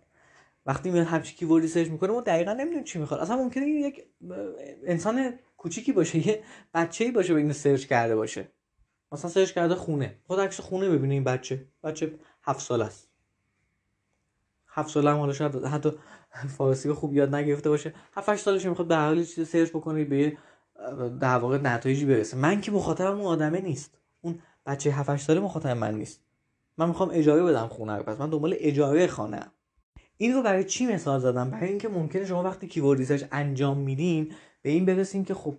وقتی 0.66 0.92
میاد 0.92 1.06
همچین 1.08 1.38
keyword 1.38 1.68
ی 1.68 1.71
search 1.71 1.88
می‌کنه 1.88 2.12
ما 2.12 2.22
دقیقا 2.22 2.54
نمی‌دونیم 2.54 2.84
چی 2.84 3.00
می‌خواد. 3.00 3.20
اصلا 3.20 3.36
ممکنه 3.36 3.68
یک 3.68 4.04
انسان 4.86 5.34
کوچیکی 5.58 5.92
باشه 5.92 6.28
یه 6.28 6.44
بچه‌ای 6.74 7.12
باشه 7.12 7.34
به 7.34 7.40
اینو 7.40 7.54
search 7.54 7.86
کرده 7.86 8.16
باشه. 8.16 8.48
مثلا 9.12 9.32
search 9.32 9.52
کرده 9.52 9.76
خونه. 9.76 10.16
خود 10.28 10.40
عکس 10.40 10.60
خونه 10.60 10.90
ببینه 10.90 11.14
این 11.14 11.24
بچه. 11.24 11.66
بچه 11.84 12.20
هفت 12.44 12.60
سال 12.60 12.82
است. 12.82 13.10
هفت 14.68 14.90
سال 14.90 15.08
هم 15.08 15.18
حالا 15.18 15.34
شاید 15.34 15.66
حتی 15.66 15.92
فارسی 16.58 16.92
خوب 16.92 17.14
یاد 17.14 17.36
نگرفته 17.36 17.70
باشه. 17.70 17.94
هفت 18.14 18.30
هشت 18.30 18.44
سالش 18.44 18.66
می‌خواد 18.66 18.88
به 18.88 18.96
حال 18.96 19.24
چیز 19.24 19.50
search 19.50 19.70
بکنه 19.70 20.04
به 20.04 20.38
در 21.20 21.38
واقع 21.38 21.58
نتایجی 21.58 22.06
برسه. 22.06 22.38
من 22.38 22.62
که 22.62 22.72
مخاطبم 22.72 23.18
اون 23.18 23.26
آدمه 23.26 23.62
نیست. 23.62 23.98
اون 24.22 24.40
بچه 24.66 24.92
7 24.92 25.18
ساله 25.18 25.40
مخاطب 25.40 25.70
من 25.70 25.96
نیست. 25.96 26.23
من 26.78 26.88
می‌خوام 26.88 27.10
اجاره 27.14 27.44
بدم 27.44 27.68
خونه 27.68 27.96
رو 27.96 28.04
پس 28.04 28.20
من 28.20 28.30
دنبال 28.30 28.56
اجاره 28.58 29.08
خانه 29.08 29.38
ام. 29.38 29.52
این 30.18 30.34
رو 30.34 30.42
برای 30.42 30.64
چی 30.64 30.86
مثال 30.86 31.20
زدم؟ 31.20 31.50
برای 31.50 31.70
اینکه 31.70 31.90
ممکنه 31.90 32.26
شما 32.26 32.44
وقتی 32.44 32.68
keyword 32.68 33.00
research 33.00 33.24
انجام 33.32 33.78
میدین 33.78 34.32
به 34.62 34.70
این 34.70 34.86
برسین 34.86 35.26
که 35.26 35.34
خب 35.34 35.56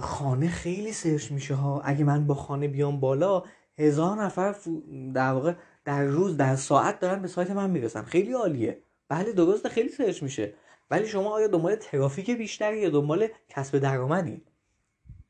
خانه 0.00 0.48
خیلی 0.48 0.92
search 0.92 1.32
میشه 1.32 1.54
ها. 1.54 1.80
اگه 1.84 2.04
من 2.04 2.26
با 2.26 2.34
خانه 2.34 2.68
بیام 2.68 3.00
بالا 3.00 3.42
هزار 3.78 4.22
نفر 4.22 4.54
در 5.14 5.32
واقع 5.32 5.54
در 5.84 6.04
روز 6.04 6.36
در 6.36 6.56
ساعت 6.56 7.00
دارن 7.00 7.22
به 7.22 7.28
سایت 7.28 7.50
من 7.50 7.70
می‌رسن. 7.70 8.02
خیلی 8.02 8.32
عالیه. 8.32 8.82
بله 9.08 9.32
درسته 9.32 9.68
خیلی 9.68 9.88
search 9.88 10.22
میشه. 10.22 10.54
ولی 10.90 11.06
شما 11.06 11.30
آیا 11.30 11.46
دنبال 11.46 11.74
ترافیک 11.74 12.30
بیشتری 12.30 12.78
یا 12.78 12.90
دنبال 12.90 13.28
کسب 13.48 13.78
درآمدین؟ 13.78 14.40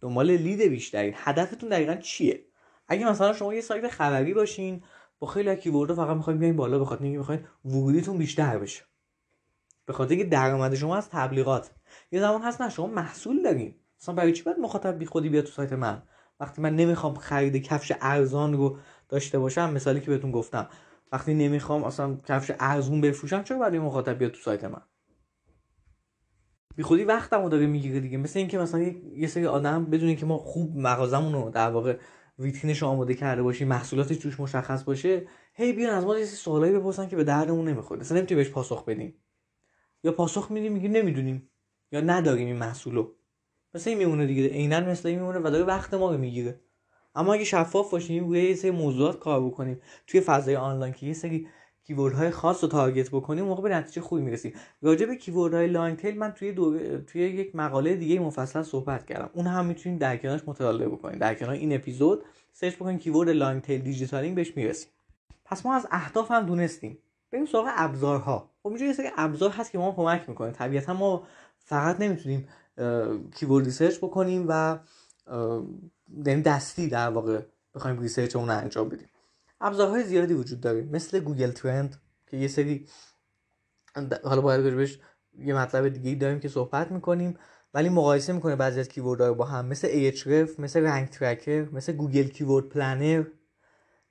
دنبال 0.01 0.31
lead 0.31 0.63
بیشتری 0.63 1.13
هدفتون 1.17 1.69
دقیقا 1.69 1.95
چیه؟ 1.95 2.45
اگه 2.89 3.11
مثلا 3.11 3.33
شما 3.33 3.55
یه 3.55 3.61
سایت 3.61 3.89
خبری 3.89 4.35
باشین 4.35 4.83
با 5.19 5.27
خیلی 5.27 5.49
از 5.49 5.59
کیورد 5.59 5.95
فقط 5.95 6.17
می‌خواید 6.17 6.39
بیاین 6.39 6.57
بالا 6.57 6.79
بخاطر 6.79 7.03
اینکه 7.03 7.19
می‌خواید 7.19 7.49
ورودیتون 7.65 8.19
بیشتر 8.19 8.59
بشه. 8.59 8.85
به 9.87 9.93
خاطر 9.93 10.11
اینکه 10.15 10.29
درآمد 10.29 10.75
شما 10.75 10.97
از 10.97 11.09
تبلیغات. 11.09 11.71
یه 12.13 12.21
زمان 12.21 12.43
هست 12.43 12.63
نه 12.63 12.71
شما 12.71 12.87
محصول 12.87 13.43
دارین. 13.43 13.75
مثلا 14.01 14.15
برای 14.15 14.33
چی 14.33 14.43
باید 14.43 14.59
مخاطب 14.59 14.99
بی 14.99 15.07
خودی 15.07 15.29
بیاد 15.29 15.45
تو 15.45 15.51
سایت 15.51 15.73
من؟ 15.73 16.03
وقتی 16.41 16.63
من 16.63 16.77
نمی‌خوام 16.77 17.15
خرید 17.15 17.57
کفش 17.57 17.93
ارزان 18.01 18.53
رو 18.53 18.79
داشته 19.09 19.39
باشم 19.39 19.73
مثالی 19.73 20.01
که 20.01 20.11
بهتون 20.11 20.31
گفتم. 20.31 20.69
وقتی 21.13 21.35
نمی‌خوام 21.35 21.85
اصلا 21.85 22.17
کفش 22.29 22.53
ارزون 22.61 23.01
بفروشم 23.01 23.43
چرا 23.43 23.59
باید 23.59 23.75
مخاطب 23.75 24.19
بیاد 24.19 24.31
تو 24.31 24.39
سایت 24.41 24.65
من؟ 24.65 24.83
بی 26.77 26.83
خودی 26.83 27.05
وقتمو 27.05 27.49
داره 27.49 27.67
می‌گیره 27.67 28.01
دیگه. 28.01 28.19
مثل 28.19 28.39
اینکه 28.39 28.59
مثلا 28.59 28.81
یه 29.17 29.27
سری 29.27 29.47
آدم 29.47 29.85
بدونی 29.85 30.17
که 30.17 30.27
ما 30.27 30.39
خوب 30.39 30.77
مغازمون 30.77 31.33
رو 31.33 31.51
در 31.51 31.71
واقع 31.71 31.97
ویترینش 32.39 32.83
آماده 32.83 33.15
کرده 33.15 33.43
باشیم 33.43 33.69
محصولاتش 33.69 34.17
توش 34.17 34.41
مشخص 34.41 34.85
باشه 34.85 35.27
هی 35.55 35.73
بیان 35.73 35.95
از 35.95 36.05
ما 36.05 36.19
یه 36.19 36.25
سوالایی 36.25 36.73
بپرسن 36.73 37.09
که 37.09 37.17
به 37.17 37.25
دردمون 37.25 37.69
نمی‌خوره. 37.69 38.01
اصلا 38.01 38.19
نمی‌تونی 38.19 38.43
بهش 38.43 38.51
پاسخ 38.51 38.85
بدیم. 38.85 39.15
یا 40.05 40.13
پاسخ 40.13 40.51
میدیم 40.51 40.73
میگیم 40.73 40.93
نمی‌دونیم. 40.93 41.51
یا 41.93 42.01
نداریم 42.01 42.47
این 42.47 42.57
محصولو. 42.57 43.13
مثل 43.75 43.91
این 43.91 43.99
میمونه 43.99 44.27
دیگه. 44.27 44.49
عینا 44.49 44.81
مثل 44.81 45.09
این 45.09 45.19
میمونه 45.19 45.39
و 45.39 45.51
داره 45.51 45.65
وقت 45.65 45.95
ما 45.95 46.11
رو 46.13 46.19
می‌گیره. 46.19 46.61
اما 47.15 47.35
اگه 47.35 47.45
شفاف 47.45 47.91
باشیم 47.91 48.29
روی 48.29 48.43
یه 48.43 48.55
سری 48.55 48.71
موضوعات 48.71 49.19
کار 49.19 49.47
بکنیم. 49.47 49.81
توی 50.07 50.21
فضای 50.21 50.57
آنلاین 50.57 50.93
که 50.93 51.07
یه 51.07 51.13
سری 51.13 51.49
های 51.95 52.31
خاص 52.31 52.65
رو 52.65 52.71
تارگت 52.71 53.11
بکنیم 53.11 53.45
موقع 53.45 53.63
به 53.63 53.69
نتیجه 53.69 54.01
خوبی 54.01 54.23
می‌رسیم. 54.23 54.53
راجع 54.83 55.07
به 55.07 55.19
های 55.57 55.67
لانگ 55.67 55.97
تیل 55.97 56.19
من 56.19 56.33
توی 56.33 56.53
توی 57.07 57.23
یک 57.23 57.57
مقاله 57.57 57.97
دیگه 57.97 58.21
مفصل 58.21 58.63
صحبت 58.63 59.07
کردم. 59.07 59.31
اون 59.33 59.47
هم 59.47 59.67
می‌تونید 59.67 59.99
در 59.99 60.17
کنارش 60.17 60.41
مطالعه 60.47 60.89
بکنید 60.89 61.19
در 61.19 61.35
کنار 61.35 61.53
این 61.53 61.75
اپیزود 61.75 62.25
search 62.53 62.75
بکنید 62.75 63.01
keyword 63.01 63.29
long 63.29 63.63
tail 63.63 63.81
دیجیتالینگ 63.81 64.37
بهش 64.37 64.57
می‌رسیم. 64.57 64.91
پس 65.45 65.67
ما 65.67 65.75
از 65.75 65.87
اهداف 65.91 66.31
هم 66.31 66.47
دونستیم. 66.47 66.99
بریم 67.33 67.47
سراغ 67.47 67.67
ابزارها. 67.77 68.51
خب 68.63 68.69
اینجا 68.69 68.87
یه 68.87 68.93
سری 68.93 69.09
ابزار 69.17 69.51
هست 69.51 69.73
که 69.73 69.79
ما 69.79 69.93
کمک 69.93 70.29
می‌کنه. 70.29 70.51
طبیعتا 70.51 70.95
ما 70.95 71.23
فقط 71.59 72.01
نمی‌تونیم 72.01 72.49
keyword 73.35 73.65
research 73.65 73.99
بکنیم 73.99 74.45
و 74.49 74.79
یعنی 76.27 76.43
دستی 76.43 76.89
در 76.89 77.09
واقع 77.09 77.41
بخوایم 77.75 78.01
research 78.01 78.37
اون 78.37 78.51
انجام 78.51 78.89
بدیم. 78.89 79.09
ابزارهای 79.61 80.05
زیادی 80.05 80.35
وجود 80.35 80.61
داره. 80.61 80.83
مثل 80.83 81.21
Google 81.21 81.51
Trend 81.51 82.01
که 82.27 82.37
یه 82.37 82.49
سری 82.49 82.87
حالا 84.25 84.41
باید 84.41 84.77
بهش 84.77 84.99
یه 85.39 85.55
مطلب 85.55 85.89
دیگه 85.89 86.15
داریم 86.15 86.41
که 86.41 86.49
صحبت 86.49 86.91
می‌کنیم 86.91 87.39
ولی 87.75 87.89
مقایسه 87.89 88.33
می‌کنه 88.33 88.57
بعضی 88.57 88.81
از 88.81 88.89
keyword 88.89 89.31
با 89.31 89.45
هم. 89.45 89.67
مثل 89.67 90.11
Ahrefs 90.11 90.61
مثل 90.61 90.81
Rank 90.81 91.09
Tracker 91.09 91.69
مثل 91.73 91.93
Google 91.93 92.29
Keyword 92.29 92.69
Planner 92.69 93.25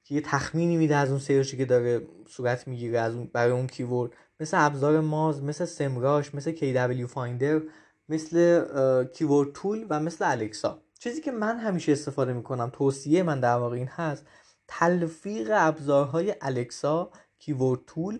که 0.03 0.15
یه 0.15 0.21
تخمینی 0.21 0.77
میده 0.77 0.95
از 0.95 1.09
اون 1.09 1.19
search 1.19 1.52
ی 1.52 1.57
که 1.57 1.65
داره 1.65 2.07
صورت 2.27 2.67
می‌گیره 2.67 2.99
از 2.99 3.15
اون 3.15 3.29
برای 3.33 3.51
اون 3.51 3.67
keyword. 3.67 4.11
مثل 4.39 4.57
ابزار 4.59 4.99
Moz 4.99 5.43
مثل 5.43 5.65
Semrush 5.65 6.35
مثل 6.35 6.55
KWFinder 6.55 7.61
مثل 8.09 8.63
Keyword 9.05 9.51
Tool 9.51 9.85
و 9.89 9.99
مثل 9.99 10.31
Alexa 10.31 10.81
چیزی 10.99 11.21
که 11.21 11.31
من 11.31 11.57
همیشه 11.57 11.91
استفاده 11.91 12.33
می‌کنم 12.33 12.69
توصیه 12.73 13.23
من 13.23 13.39
در 13.39 13.55
واقع 13.55 13.75
این 13.75 13.87
هست 13.87 14.25
تلفیق 14.67 15.51
ابزارهای 15.53 16.35
Alexa 16.41 17.11
Keyword 17.39 17.79
Tool 17.87 18.19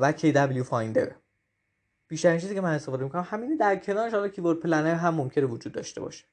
و 0.00 0.12
KW 0.12 0.62
فایندر. 0.62 1.14
بیشترین 2.08 2.40
چیزی 2.40 2.54
که 2.54 2.60
من 2.60 2.74
استفاده 2.74 3.04
می‌کنم 3.04 3.26
همینه 3.26 3.56
در 3.56 3.76
کنارش 3.76 4.14
حالا 4.14 4.28
کیورد 4.28 4.60
پلنر 4.60 4.94
هم 4.94 5.14
ممکنه 5.14 5.44
وجود 5.46 5.72
داشته 5.72 6.00
باشه. 6.00 6.24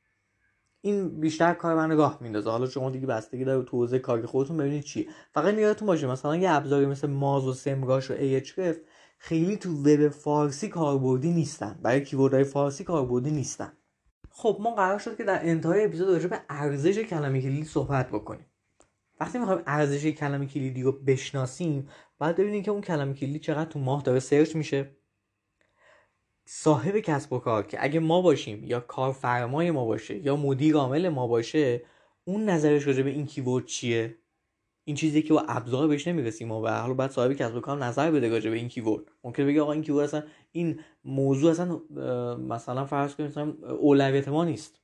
این 0.82 1.20
بیشتر 1.20 1.54
کار 1.54 1.76
من 1.76 1.98
راه 1.98 2.18
میندازه. 2.22 2.50
حالا 2.50 2.68
شما 2.68 2.90
دیگه 2.90 3.08
بستگی 3.08 3.46
داره 3.46 3.64
تو 3.64 3.78
حوزه 3.78 4.00
کاری 4.00 4.26
خودتون 4.26 4.58
ببینید 4.58 4.84
چی 4.84 5.10
فقط 5.34 5.54
یادتون 5.54 5.86
باشه 5.86 6.08
مثلا 6.08 6.36
یه 6.36 6.52
ابزاری 6.52 6.86
مثل 6.86 7.08
ماز 7.08 7.48
و 7.48 7.54
سمراش 7.54 8.12
و 8.12 8.16
AHRF 8.16 8.76
خیلی 9.18 9.58
تو 9.58 9.70
وب 9.70 10.10
فارسی 10.10 10.70
کاربردی 10.70 11.32
نیستن. 11.32 11.80
برای 11.82 12.04
کیوردهای 12.04 12.44
فارسی 12.44 12.84
کاربردی 12.84 13.32
نیستن. 13.32 13.74
خب 14.30 14.58
ما 14.60 14.76
قرار 14.76 15.00
شد 15.00 15.18
که 15.18 15.24
در 15.24 15.40
انتهای 15.42 15.86
اپیزود 15.86 16.10
راجع 16.10 16.28
به 16.28 16.42
ارزش 16.50 17.00
کلمه 17.00 17.42
کلیدی 17.42 17.66
صحبت 17.66 18.10
بکنیم. 18.10 18.46
وقتی 19.22 19.40
می‌خوایم 19.40 19.62
ارزش 19.68 20.06
کلمه 20.06 20.46
کلیدی 20.46 20.82
رو 20.84 20.92
بشناسیم 20.92 21.90
باید 22.18 22.36
ببینیم 22.36 22.64
که 22.64 22.72
اون 22.72 22.82
کلمه 22.82 23.14
کلیدی 23.14 23.40
چقدر 23.40 23.70
تو 23.70 23.80
ماه 23.80 24.02
داره 24.04 24.20
سرچ 24.20 24.56
میشه. 24.56 24.98
صاحب 26.46 27.00
کسب 27.00 27.34
و 27.34 27.40
کار 27.40 27.68
که 27.68 27.84
اگه 27.84 28.00
ما 28.00 28.22
باشیم 28.22 28.64
یا 28.64 28.80
کارفرمای 28.80 29.72
ما 29.72 29.86
باشه 29.86 30.18
یا 30.26 30.36
مدیر 30.36 30.76
عامل 30.76 31.10
ما 31.10 31.28
باشه 31.28 31.84
اون 32.24 32.46
نظرش 32.50 32.88
راجع 32.88 33.04
به 33.04 33.10
این 33.10 33.26
کیورد 33.26 33.66
چیه؟ 33.66 34.18
این 34.84 34.96
چیزی 34.96 35.22
که 35.22 35.34
با 35.34 35.42
ابزار 35.48 35.88
بهش 35.88 36.08
نمی‌رسیم 36.08 36.48
ما 36.48 36.62
و 36.62 36.68
حالا 36.68 36.94
بعد 36.94 37.12
صاحب 37.12 37.34
کسب 37.34 37.56
و 37.56 37.60
کار 37.60 37.86
نظر 37.86 38.12
بده 38.12 38.30
راجع 38.30 38.50
به 38.50 38.56
این 38.58 38.68
کیورد 38.70 39.04
ممکنه 39.24 39.46
بگه 39.46 39.62
آقا 39.62 39.72
این 39.72 39.84
کیورد 39.84 40.04
اصلا 40.04 40.24
این 40.52 40.80
موضوع 41.06 41.52
اصلا 41.52 41.82
مثلا 42.38 42.86
فرض 42.86 43.16
کنید 43.16 43.30
مثلا 43.30 43.54
اولویت 43.80 44.28
ما 44.28 44.46
نیست. 44.46 44.81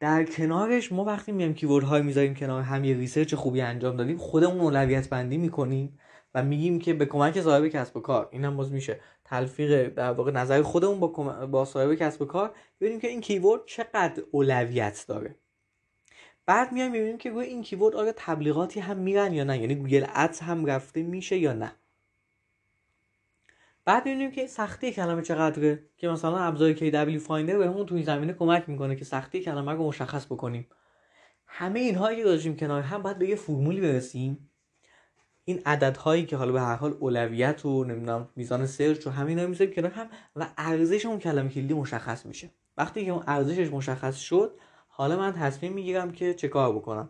در 0.00 0.24
کنارش 0.24 0.92
ما 0.92 1.04
وقتی 1.04 1.32
میایم 1.32 1.54
keyword 1.54 1.84
های 1.84 2.02
می‌ذاریم 2.02 2.34
کنار 2.34 2.62
هم 2.62 2.84
یه 2.84 2.96
research 2.96 3.34
خوبی 3.34 3.60
انجام 3.60 3.96
دادیم 3.96 4.16
خودمون 4.16 4.60
اولویت 4.60 5.08
بندی 5.08 5.38
می‌کنیم 5.38 5.98
و 6.34 6.42
میگیم 6.42 6.78
که 6.78 6.94
به 6.94 7.06
کمک 7.06 7.40
صاحب 7.40 7.68
کسب 7.68 7.96
و 7.96 8.00
کار 8.00 8.28
این 8.32 8.44
هم 8.44 8.56
باز 8.56 8.72
میشه 8.72 9.00
تلفیق 9.24 9.88
در 9.88 10.12
واقع 10.12 10.30
نظر 10.32 10.62
خودمون 10.62 11.00
با, 11.00 11.08
با 11.46 11.64
صاحب 11.64 11.94
کسب 11.94 12.22
و 12.22 12.24
کار 12.24 12.54
ببینیم 12.80 13.00
که 13.00 13.08
این 13.08 13.20
keyword 13.20 13.60
چقدر 13.66 14.22
اولویت 14.30 15.04
داره. 15.08 15.34
بعد 16.46 16.72
میایم 16.72 16.92
می‌بینیم 16.92 17.18
که 17.18 17.30
روی 17.30 17.46
این 17.46 17.62
keyword 17.62 17.94
آیا 17.94 18.12
تبلیغاتی 18.16 18.80
هم 18.80 18.96
میرن 18.96 19.32
یا 19.32 19.44
نه؟ 19.44 19.58
یعنی 19.58 19.74
Google 19.74 20.06
Ads 20.14 20.40
هم 20.40 20.66
رفته 20.66 21.02
میشه 21.02 21.38
یا 21.38 21.52
نه؟ 21.52 21.72
بعد 23.88 24.06
می‌بینیم 24.06 24.30
که 24.30 24.46
سختی 24.46 24.92
کلمه 24.92 25.22
چقدره 25.22 25.84
که 25.96 26.08
مثلا 26.08 26.38
ابزار 26.38 26.74
KWFinder 26.74 27.58
بهمون 27.58 27.86
تو 27.86 27.94
این 27.94 28.04
زمینه 28.04 28.32
کمک 28.32 28.68
می‌کنه 28.68 28.96
که 28.96 29.04
سختی 29.04 29.40
کلمه 29.40 29.72
رو 29.72 29.88
مشخص 29.88 30.26
بکنیم. 30.26 30.68
همه 31.46 31.80
اینهایی 31.80 32.16
که 32.16 32.24
داشتیم 32.24 32.56
کنار 32.56 32.82
هم 32.82 33.02
باید 33.02 33.18
به 33.18 33.28
یه 33.28 33.36
فرمولی 33.36 33.80
برسیم. 33.80 34.50
این 35.44 35.62
عددهایی 35.66 36.26
که 36.26 36.36
حالا 36.36 36.52
به 36.52 36.60
هر 36.60 36.76
حال 36.76 36.96
اولویت 37.00 37.66
و 37.66 37.84
نمی‌دونم 37.84 38.28
میزان 38.36 38.66
search 38.66 39.06
و 39.06 39.10
همینا 39.10 39.46
می‌ذاریم 39.46 39.74
کنار 39.74 39.90
هم 39.90 40.08
و 40.36 40.46
ارزش 40.58 41.06
اون 41.06 41.18
کلمه 41.18 41.48
کلیدی 41.48 41.74
مشخص 41.74 42.26
میشه. 42.26 42.50
وقتی 42.76 43.04
که 43.04 43.10
اون 43.10 43.24
ارزشش 43.26 43.72
مشخص 43.72 44.16
شد 44.16 44.58
حالا 44.88 45.16
من 45.16 45.32
تصمیم 45.32 45.72
می‌گیرم 45.72 46.12
که 46.12 46.34
چه 46.34 46.48
کار 46.48 46.72
بکنم؟ 46.72 47.08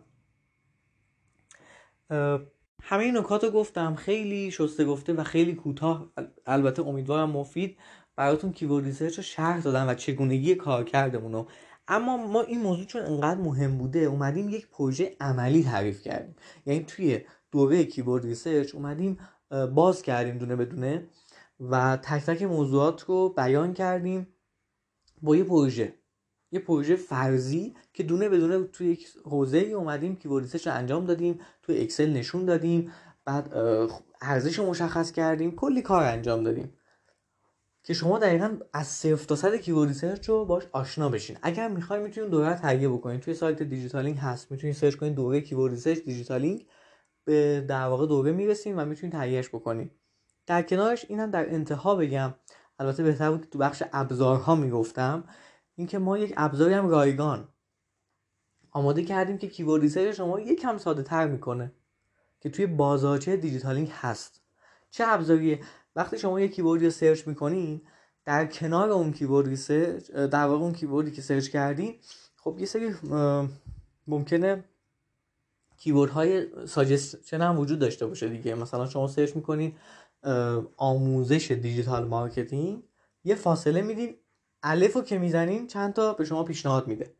همه 2.91 3.03
این 3.03 3.17
نکات 3.17 3.43
رو 3.43 3.49
گفتم. 3.49 3.95
خیلی 3.95 4.51
شسته 4.51 4.85
گفته 4.85 5.13
و 5.13 5.23
خیلی 5.23 5.55
کوتاه. 5.55 6.11
البته 6.45 6.81
امیدوارم 6.81 7.29
مفید. 7.29 7.77
براتون 8.15 8.51
keyword 8.51 8.85
research 8.85 9.17
رو 9.17 9.23
شرح 9.23 9.61
دادم 9.61 9.87
و 9.87 9.93
چگونگی 9.93 10.55
کار 10.55 10.83
کردمون 10.83 11.33
رو. 11.33 11.47
اما 11.87 12.17
ما 12.17 12.41
این 12.41 12.61
موضوع 12.61 12.85
چون 12.85 13.01
انقدر 13.01 13.41
مهم 13.41 13.77
بوده 13.77 13.99
اومدیم 13.99 14.49
یک 14.49 14.67
پروژه 14.67 15.15
عملی 15.19 15.63
تعریف 15.63 16.01
کردیم. 16.01 16.35
یعنی 16.65 16.83
توی 16.83 17.21
دوره 17.51 17.85
keyword 17.85 18.25
research 18.25 18.75
اومدیم 18.75 19.17
باز 19.75 20.01
کردیم 20.01 20.37
دونه 20.37 20.55
بدونه 20.55 21.07
و 21.59 21.97
تک 21.97 22.25
تک 22.25 22.43
موضوعات 22.43 23.01
رو 23.01 23.29
بیان 23.29 23.73
کردیم. 23.73 24.27
با 25.21 25.35
یه 25.35 25.43
پروژه. 25.43 25.98
یه 26.51 26.59
پروژه 26.59 26.95
فرضی 26.95 27.75
که 27.93 28.03
دونه 28.03 28.29
بدونه 28.29 28.63
توی 28.63 28.87
یک 28.87 29.07
حوزه 29.25 29.57
ای 29.57 29.73
اومدیم 29.73 30.15
keyword 30.15 30.43
research 30.43 30.67
رو 30.67 30.73
انجام 30.73 31.05
دادیم 31.05 31.39
توی 31.63 31.81
Excel 31.81 32.13
نشون 32.13 32.45
دادیم 32.45 32.91
بعد 33.25 33.53
ارزش 34.21 34.59
مشخص 34.59 35.11
کردیم 35.11 35.55
کلی 35.55 35.81
کار 35.81 36.03
انجام 36.03 36.43
دادیم. 36.43 36.73
که 37.83 37.93
شما 37.93 38.19
دقیقا 38.19 38.57
از 38.73 38.87
صفر 38.87 39.25
تا 39.25 39.35
صد 39.35 39.55
keyword 39.55 39.87
research 39.87 40.29
رو 40.29 40.45
باش 40.45 40.63
آشنا 40.71 41.09
بشین. 41.09 41.37
اگر 41.41 41.67
می‌خواین 41.67 42.03
می‌تونید 42.03 42.29
دوره 42.29 42.53
تهیه 42.55 42.89
بکنید 42.89 43.21
توی 43.21 43.33
سایت 43.33 43.63
دیجیتالینگ 43.63 44.17
هست. 44.17 44.51
می‌تونید 44.51 44.75
search 44.75 44.95
کنید 44.95 45.15
دوره 45.15 45.41
keyword 45.41 45.73
research 45.73 45.99
دیجیتالینگ 45.99 46.65
به 47.25 47.65
در 47.67 47.85
واقع 47.85 48.07
دوره 48.07 48.31
می‌رسیم 48.31 48.79
و 48.79 48.85
می‌تونید 48.85 49.15
تهیهش 49.15 49.49
بکنید 49.49 49.91
در 50.47 50.61
کنارش 50.61 51.05
اینم 51.09 51.31
در 51.31 51.53
انتها 51.53 51.95
بگم 51.95 52.33
البته 52.79 53.03
بهتر 53.03 53.31
بود 53.31 53.47
تو 53.51 53.59
بخش 53.59 53.83
ابزارها 53.93 54.55
می‌گفتم. 54.55 55.23
اینکه 55.79 55.99
ما 55.99 56.17
یک 56.17 56.33
ابزاری 56.37 56.73
هم 56.73 56.87
رایگان. 56.89 57.47
آماده 58.71 59.03
کردیم 59.03 59.37
که 59.37 59.47
keyword 59.47 59.81
research 59.81 60.15
شما 60.15 60.39
یکم 60.39 60.77
ساده 60.77 61.03
تر 61.03 61.27
می‌کنه. 61.27 61.71
که 62.39 62.49
توی 62.49 62.65
بازارچه 62.65 63.37
دیجیتالینگ 63.37 63.91
هست. 63.91 64.41
چه 64.89 65.03
ابزاریه؟ 65.07 65.59
وقتی 65.95 66.17
شما 66.17 66.39
یک 66.39 66.55
keyword 66.55 66.81
ی 66.81 66.85
رو 66.85 66.91
search 66.91 67.27
می‌کنین 67.27 67.81
در 68.25 68.45
کنار 68.45 68.89
اون 68.89 69.13
keyword 69.13 69.47
research 69.47 70.11
در 70.11 70.45
واقع 70.45 70.63
اون 70.63 70.73
keyword 70.73 71.06
ی 71.06 71.11
که 71.11 71.21
search 71.21 71.47
کردین 71.49 71.95
خب 72.35 72.55
یه 72.59 72.65
سری 72.65 72.93
ممکنه 74.07 74.63
keyword 75.77 76.11
های 76.11 76.47
suggestion 76.67 77.41
هم 77.41 77.59
وجود 77.59 77.79
داشته 77.79 78.05
باشه 78.05 78.29
دیگه. 78.29 78.55
مثلا 78.55 78.85
شما 78.85 79.07
search 79.07 79.35
می‌کنین 79.35 79.75
آموزش 80.77 81.51
digital 81.51 82.07
marketing 82.07 82.83
یه 83.23 83.35
فاصله 83.35 83.81
میدین 83.81 84.15
الف 84.63 84.93
رو 84.93 85.01
که 85.01 85.17
می‌زنین 85.17 85.67
چند 85.67 85.93
تا 85.93 86.13
به 86.13 86.25
شما 86.25 86.43
پیشنهاد 86.43 86.87
میده. 86.87 87.13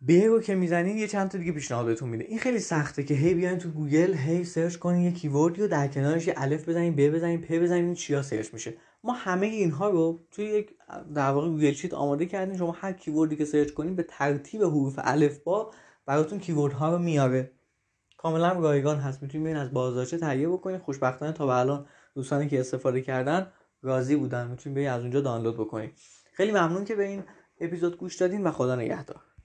به 0.00 0.26
رو 0.26 0.40
که 0.40 0.54
می‌زنین 0.54 0.96
یه 0.96 1.08
چند 1.08 1.30
تا 1.30 1.38
دیگه 1.38 1.52
پیشنهاد 1.52 1.86
بهتون 1.86 2.08
میده. 2.08 2.24
این 2.24 2.38
خیلی 2.38 2.58
سخته 2.58 3.04
که 3.04 3.14
هی 3.14 3.34
بیاین 3.34 3.58
تو 3.58 3.68
گوگل 3.68 4.14
هی 4.14 4.44
search 4.44 4.76
کنین 4.76 5.00
یه 5.00 5.12
keyword 5.12 5.54
ی 5.54 5.60
رو 5.60 5.68
در 5.68 5.88
کنارش 5.88 6.26
یه 6.26 6.34
الف 6.36 6.68
بزنین 6.68 6.96
ب 6.96 7.08
بزنین 7.08 7.40
پ 7.40 7.52
بزنین 7.52 7.94
چیا 7.94 8.22
search 8.22 8.54
میشه. 8.54 8.74
ما 9.04 9.12
همه 9.12 9.46
اینها 9.46 9.90
رو 9.90 10.20
توی 10.30 10.44
یک 10.44 10.70
در 11.14 11.30
واقع 11.30 11.48
Google 11.48 11.72
Sheet 11.72 11.94
آماده 11.94 12.26
کردیم. 12.26 12.56
شما 12.56 12.72
هر 12.72 12.92
keyword 12.92 13.30
ی 13.30 13.36
که 13.36 13.44
search 13.44 13.70
کنین 13.70 13.96
به 13.96 14.02
ترتیب 14.02 14.62
حروف 14.62 14.98
الفبا 15.02 15.70
براتون 16.06 16.38
keyword 16.38 16.72
ها 16.72 16.92
رو 16.92 16.98
میاره 16.98 17.50
کاملا 18.16 18.52
رایگان 18.52 18.96
هست. 18.96 19.22
می‌تونید 19.22 19.44
ببین 19.46 19.56
از 19.56 19.72
بازارچه 19.72 20.18
تهیه 20.18 20.48
بکنید 20.48 20.80
خوشبختانه 20.80 21.32
تا 21.32 21.46
به 21.46 21.52
الان 21.52 21.86
دوستانی 22.14 22.48
که 22.48 22.60
استفاده 22.60 23.00
کردن 23.00 23.52
راضی 23.82 24.16
بودن. 24.16 24.48
می‌تونید 24.48 24.86
از 24.86 25.00
اونجا 25.00 25.20
دانلود 25.20 25.54
بکنید 25.54 25.94
خیلی 26.36 26.52
ممنون 26.52 26.84
که 26.84 26.94
به 26.94 27.04
این 27.04 27.24
اپیزود 27.60 27.96
گوش 27.96 28.16
دادین 28.16 28.44
و 28.44 28.50
خدا 28.50 28.76
نگهدار. 28.76 29.22